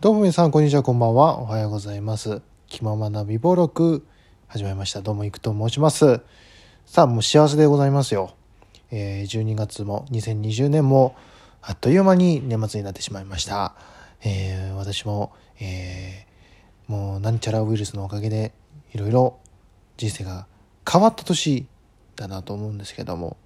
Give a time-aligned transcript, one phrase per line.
[0.00, 1.40] どうも皆さん、こんにちは、こんばんは。
[1.40, 2.40] おはようございます。
[2.68, 4.06] 気ままな美貌録、
[4.46, 5.00] 始まりました。
[5.00, 6.20] どうも、いくと申します。
[6.86, 8.36] さあ、もう幸せでございますよ。
[8.92, 11.16] えー、12月も、2020年も、
[11.62, 13.74] あっという間に年末になってしまいました。
[14.22, 18.52] えー、私も、えー、もう、なんちゃらウイルスのおかげで、
[18.94, 19.40] いろいろ
[19.96, 20.46] 人生が
[20.88, 21.66] 変わった年
[22.14, 23.36] だなと思うんですけども、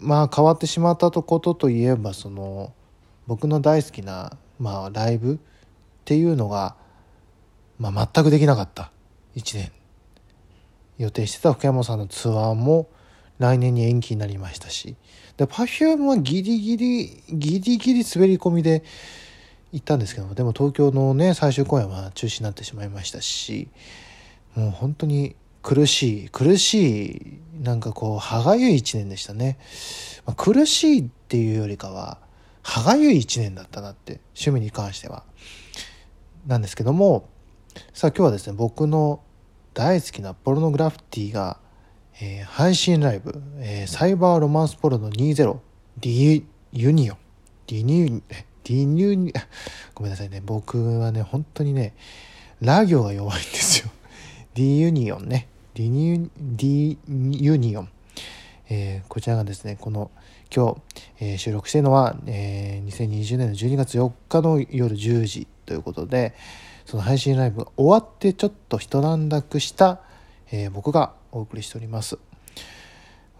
[0.00, 2.72] まあ、変わってしまったことといえば、その、
[3.28, 5.38] 僕の大好きな、まあ、ライブ
[6.02, 6.74] っていうのが、
[7.78, 8.90] まあ、全くできなかった。
[9.36, 9.72] 1年。
[10.98, 12.88] 予定してた福山さんのツアーも
[13.38, 14.96] 来年に延期になりましたし。
[15.36, 18.82] で Perfume はギリギリギリギリ滑り込みで
[19.72, 23.68] 行ったんですけどもでも東京のね最終公演は中止になってしまいましたし
[24.54, 29.58] もう本当に苦しい苦しいなんかこう歯がゆい1年でしたね、
[30.26, 32.18] まあ、苦しいっていうよりかは
[32.62, 35.24] 歯がゆい1年だったなって趣味に関しては。
[36.46, 37.28] なんですけども
[37.92, 39.20] さあ今日はですね僕の
[39.74, 41.58] 大好きなポルノグラフィティが、
[42.20, 45.56] えー配信ライブ、えーサイバーロマンスポルノ20
[45.98, 47.16] ディユニオン。
[47.66, 49.32] ディニュえディニュニ
[49.94, 50.42] ごめんなさいね。
[50.44, 51.94] 僕はね本当にね
[52.60, 53.90] ラ行が弱いんですよ。
[54.54, 55.48] ディユニオンね。
[55.74, 56.98] ディニュディ
[57.42, 57.88] ユニオン。
[58.68, 60.10] えーこちらがですねこの
[60.54, 60.80] 今日、
[61.20, 66.34] えー収録しているのは、えー2020年の12月4日の夜10時ということで
[66.84, 70.00] その配信ライブが終わってちょっと一段落した、
[70.50, 72.18] えー僕がお送りしております。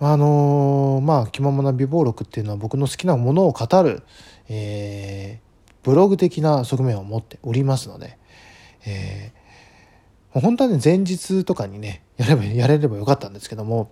[0.01, 4.03] あのーまあ「気ままな備忘録」っていうのは僕の好きなものを語る、
[4.49, 5.53] えー
[5.85, 8.17] ブログ的な側面を持っておりますので、
[8.87, 9.43] えー
[10.41, 13.91] 本当はね前日とかにねやればやれればよかったんですけども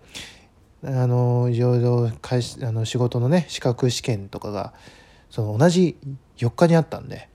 [0.83, 4.73] あのいろいろ会あの仕事のね資格試験とかが
[5.29, 5.97] その同じ
[6.39, 7.29] 4日にあったんで。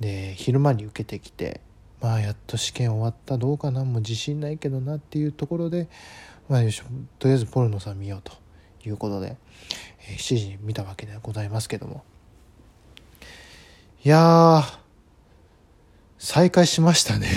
[0.00, 1.60] で昼間に受けてきて
[2.00, 3.36] まあやっと試験終わった。
[3.36, 3.84] どうかな？
[3.84, 5.88] もう自信ないけどなっていうところで、
[6.48, 6.82] まあ、よし
[7.18, 8.32] とりあえずポルノさん見ようと
[8.88, 9.36] いうことで、
[10.08, 12.02] えー7時に見たわけでございますけども。
[14.02, 14.62] いや
[16.18, 17.28] 再開しましたね。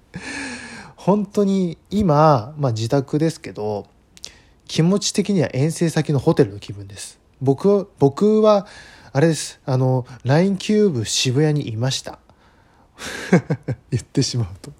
[0.96, 3.86] 本当に今、まあ、自宅ですけど
[4.66, 7.18] 気持ち的には遠征先のホテルの気分です。
[7.40, 8.66] 僕は僕は
[9.12, 9.60] あれです。
[9.64, 12.18] あの LINE キューブ渋谷にいました。
[13.90, 14.72] 言ってしまうと。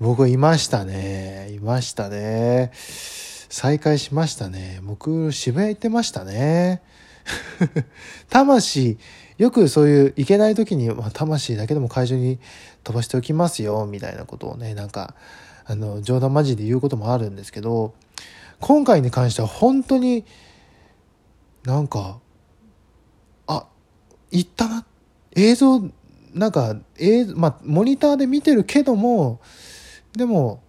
[0.00, 1.50] 僕はいましたね。
[1.52, 2.70] いましたね。
[2.74, 4.80] 再開しましたね。
[4.82, 6.82] 僕渋谷行ってましたね。
[8.30, 8.98] 魂
[9.38, 12.38] よくそういう行けない時に、まあ、魂だけでも会場に
[12.84, 15.14] 飛ばしておきますよみたいなことをねなんか
[15.64, 17.94] あの冗談交じで言うこともあるんですけど
[18.60, 20.24] 今回に関しては本当に
[21.64, 22.18] なんか
[23.46, 23.66] あ
[24.30, 24.86] 行ったな。
[25.32, 25.90] 映像
[26.34, 29.40] なんか、えーまあ、モニターで見てるけども
[30.16, 30.62] でも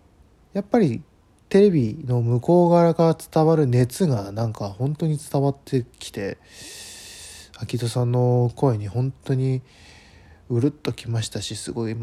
[0.54, 1.02] やっぱり
[1.50, 6.38] テレビの向こう側から伝わる熱がなんか本当に伝わってきて
[7.58, 9.62] 秋人さんの声に本当に
[10.50, 11.96] うるっときましたしすごい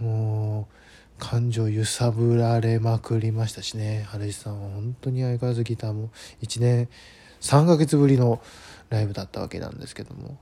[0.00, 0.83] もう
[1.18, 4.04] 感情揺さぶられまくりましたしね。
[4.08, 6.10] 春石さんは本当に相変わらずギターも
[6.42, 6.88] 1年
[7.40, 8.42] 3ヶ月ぶりの
[8.90, 10.38] ライブだったわけなんですけども。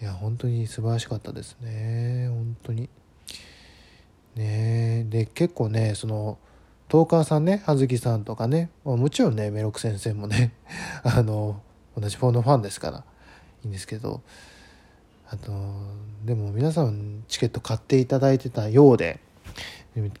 [0.00, 2.28] いや本当に素晴らしかったですね。
[2.28, 2.88] 本当に。
[4.36, 6.38] ねで結構ねその
[6.88, 10.52] トーカーさんね葉月さんとかねもちろんねメロク先生もね
[11.02, 11.60] あの
[11.98, 13.04] 同じフォンのファンですから
[13.62, 14.22] いいんですけど。
[15.30, 15.52] あと
[16.24, 19.20] でも皆さんチケット買っていただいてたようで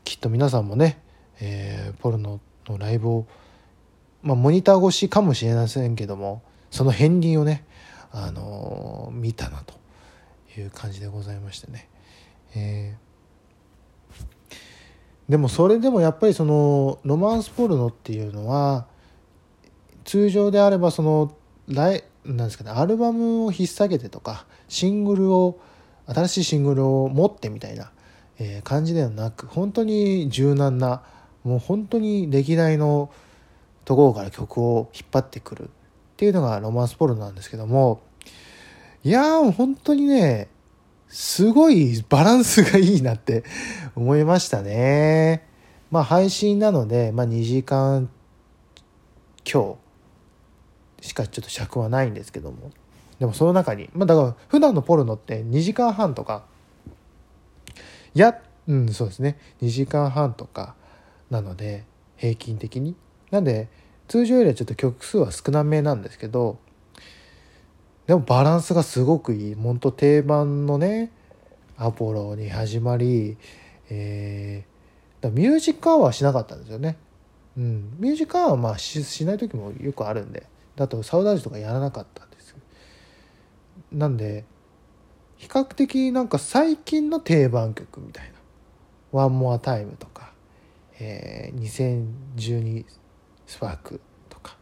[0.04, 1.00] きっと皆さんもね、
[1.40, 3.26] えーポルノのライブを、
[4.22, 7.64] まあ、モニター越しかもしれませんけどもその片鱗をね、
[8.12, 9.74] あのー見たなと
[10.58, 11.88] いう感じでございましてね。
[12.54, 13.08] えー
[15.28, 18.86] でもそれでもやっぱりそのロマンスポルノっていうのは
[20.04, 21.34] 通常であればその
[21.68, 25.60] ライなんですかねアルバムを引っ提げてとかシングルを
[26.06, 27.92] 新しいシングルを持ってみたいな、
[28.38, 31.02] え感じではなく本当に柔軟な
[31.44, 33.10] もう本当に歴代の
[33.84, 35.68] ところから曲を引っ張ってくるっ
[36.16, 38.00] ていうのがロマンスポルノなんですけども
[39.02, 40.48] いやー本当にね
[41.08, 43.44] すごいバランスがいいなって
[43.96, 45.46] 思いましたね。
[45.90, 48.10] まあ配信なので、まあ、2時間
[49.42, 49.78] 強
[51.00, 52.70] しかちょっと尺はないんですけども
[53.18, 56.44] でもその中にまあだから普段のポルノって2時間半とか
[58.18, 59.38] やうんそうですね。
[59.62, 60.74] 2時間半とか
[61.30, 61.84] なので
[62.16, 62.96] 平均的に。
[63.30, 63.68] なんで
[64.06, 66.58] 通常よりはちょっと曲数は少なめなんですけど
[68.06, 69.54] でもバランスがすごくいい。
[69.54, 71.10] 本当定番のね
[71.76, 73.36] アポロに始まり、
[73.90, 76.96] えー、ミュージックアワーはしなかったんですよね。
[77.56, 80.44] うん、ミュージックアワーはまあししない時もよくあるんで
[80.76, 82.54] だとサウダージとかやらなかったんです
[83.90, 84.44] なんで
[85.38, 88.32] 比較的なんか最近の定番曲みたいな
[89.12, 90.32] 「ワンモアタイムとか
[91.00, 92.04] 「えー、
[92.44, 92.84] 2012
[93.46, 94.58] スパーク」とか。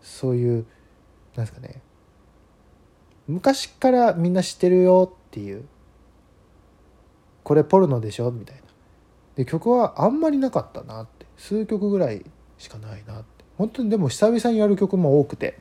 [0.00, 0.66] そういう
[1.36, 1.82] なんですかね。
[3.28, 5.64] 昔からみんな知ってるよっていう。
[7.44, 8.62] これポルノでしょみたいな。
[9.36, 11.26] で曲はあんまりなかったなって。
[11.36, 12.24] 数曲ぐらい
[12.58, 13.44] しかないなって。
[13.58, 15.58] 本当にでも久々にやる曲も多くて。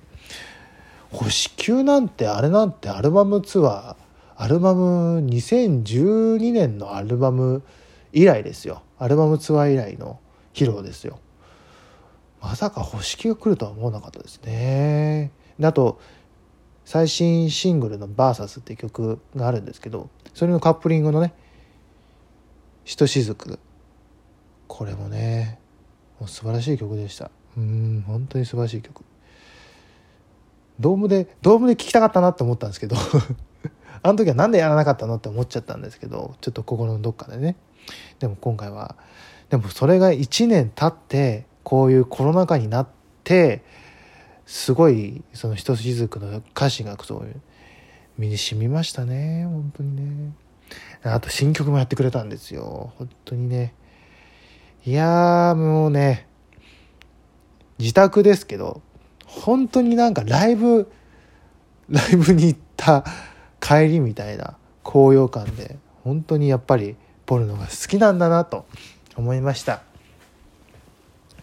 [1.11, 4.00] 星球なんてあれなんてアルバムツアー
[4.41, 7.61] アルバム2012年のアルバム
[8.11, 8.81] 以来ですよ。
[8.97, 10.19] アルバムツアー以来の
[10.55, 11.19] 披露ですよ。
[12.41, 15.31] まさか星球が来るとは思わなかったですね。
[15.61, 16.01] あと
[16.85, 21.35] 最新シングルの「VS」って曲があるんですけどそれのカップリングのね
[22.83, 23.59] 「ひとしずく」
[24.67, 25.59] これもね
[26.19, 27.29] もう素晴らしい曲でした。
[27.57, 29.03] うん本当に素晴らしい曲。
[30.79, 32.95] ドームでドームで聴きたかったなって思ったんですけど。
[34.03, 37.55] あの時は何でやらなかったのって思っちゃったんですけどちょっと心のどっかでね。
[38.19, 38.95] でも今回は
[39.49, 42.87] でもそれが1年経ってこういうコロナ禍になっ
[43.23, 43.63] て
[44.45, 47.41] すごいそのひとしずくの歌詞がそういう
[48.17, 50.33] 身に染みましたね本当にね。
[51.03, 52.93] あと新曲もやってくれたんですよ。
[52.97, 53.73] 本当にね。
[54.85, 56.27] いやもうね
[57.77, 58.81] 自宅ですけど
[59.25, 60.91] 本当になんかライブ
[61.89, 63.03] ライブに行った
[63.71, 68.65] 帰りみたいな高揚感で本当にやっぱりポルノが好きなんだなと
[69.15, 69.83] 思いました。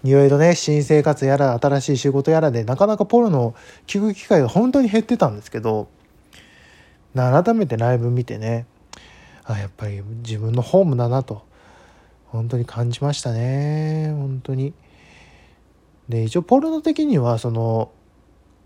[0.04, 3.54] いろいろね新生活やら新しい仕事やらでなかなかポルノを
[3.86, 5.88] 聴く機会が本当に減ってたんですけど
[7.14, 8.66] 改めてライブ見てね
[9.44, 11.42] あやっぱり自分のホームだなと
[12.26, 14.12] 本当に感じましたね。
[14.12, 14.74] 本当に。
[16.10, 17.90] で一応ポルノ的にはその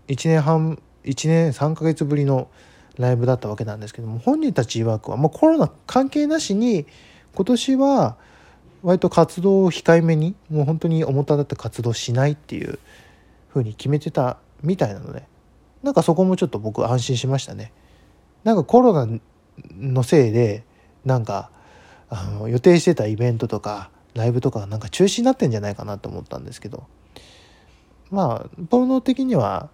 [0.09, 2.49] 1年半1年3ヶ月ぶりの
[2.97, 6.85] ライブだったわけなんですけども本人たち曰くはもうコロナ関係なしに
[7.35, 8.17] 今年は
[8.83, 12.79] 割と活動を控えめにもう本当に表立って活動しないっていう
[13.49, 15.23] ふうに決めてたみたいなので
[15.81, 17.73] なんかそこもちょっと僕安心しましたね。
[18.43, 19.07] なんかコロナ
[19.77, 20.63] のせいで
[21.05, 21.49] なんか
[22.09, 26.85] あの予定してたイベントとかライブとかなんか中止になってんじゃないかなと思ったんですけど
[28.11, 29.69] まあポルノ的には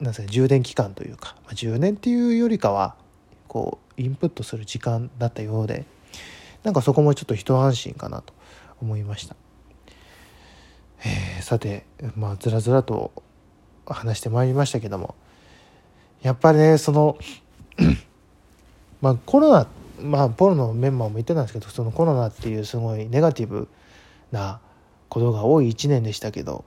[0.00, 2.96] なんですか充電期間というか、まあ、10年っていうよりかは
[3.48, 5.86] こうインプットする時間だったようで
[6.62, 8.34] なんかそこもちょっと一安心かなと
[8.82, 9.36] 思いました。
[11.04, 11.84] えー、さて
[12.16, 13.12] まあずらずらと
[13.86, 15.14] 話してまいりましたけども
[16.22, 17.18] やっぱりねその
[19.00, 19.66] まあコロナ
[20.00, 23.68] まあポロのメンバーも言ってたんですけどそのコロナっていうすごいネガティブ
[24.32, 24.60] な
[25.08, 26.64] ことが多い1年でしたけど、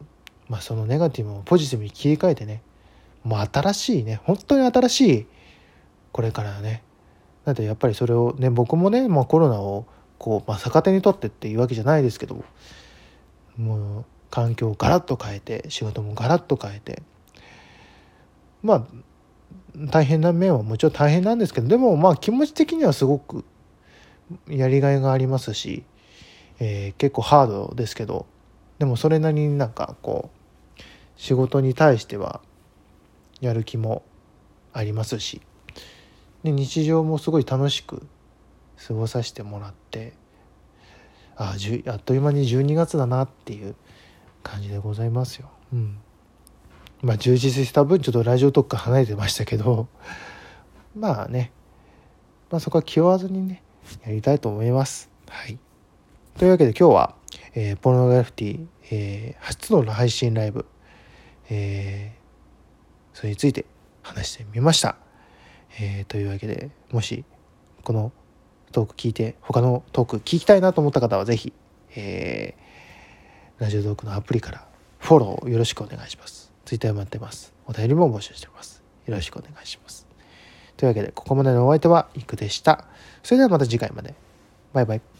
[0.47, 2.61] まあ、そのネガティブをポジティブに切り替えてね
[3.23, 5.27] もう新しいね本当に新しい
[6.11, 6.83] これからね。
[7.45, 9.85] だってやっぱりそれをね僕もね、まあ、コロナを
[10.17, 12.43] こう、まあ、逆手にとってっていうわけじゃないですけど
[13.57, 17.01] もう環境をガラッと変えて仕事もガラッと変えて
[18.61, 18.83] まあ
[19.75, 23.45] 大変な面はもちろん大変なんですけどでもまあ気持ち的にはすごく
[24.47, 25.83] やりがいがありますし、
[26.59, 28.27] えー、結構ハードですけど
[28.77, 30.29] でもそれなりになんかこ
[30.77, 30.81] う
[31.15, 32.41] 仕事に対しては
[33.41, 34.03] やる気も
[34.73, 35.41] ありますし。
[36.43, 38.07] で日常もすごい楽しく
[38.87, 40.13] 過ごさせてもらって
[41.35, 41.55] あ
[41.87, 43.75] あっという間に12月だなっていう
[44.43, 45.49] 感じでございますよ。
[45.73, 45.97] うん。
[47.01, 49.87] まあ、充実した分ちょっとラジオトークか離れてましたけど
[50.95, 51.53] まあね、
[52.49, 53.63] まあ、そこは気負わずにね
[54.05, 55.09] やりたいと思います。
[55.29, 55.57] はい、
[56.37, 57.15] というわけで今日は、
[57.53, 60.65] えー、ポルノグラフィティ、えー、初の配信ライブ、
[61.49, 62.18] えー、
[63.19, 63.65] それについて
[64.01, 64.95] 話してみました。
[65.81, 67.25] えー、というわけでもし
[67.83, 68.13] この
[68.71, 71.51] トーク聞いて他のトーク聞きたいなと思った方は是非、
[71.97, 74.65] えー、ラジオトークのアプリから
[74.99, 76.53] フォローよろしくお願いします。
[76.63, 77.53] ツイッターもやってます。
[77.67, 78.81] お便りも募集してます。
[79.05, 80.07] よろしくお願いします。
[80.77, 82.85] というわけで、ここまでのお相手は、いくでした。
[83.21, 84.13] それではまた次回まで。
[84.71, 85.18] バイバイ。